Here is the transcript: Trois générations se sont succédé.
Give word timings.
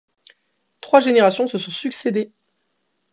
Trois 0.81 0.99
générations 0.99 1.45
se 1.47 1.59
sont 1.59 1.69
succédé. 1.69 2.31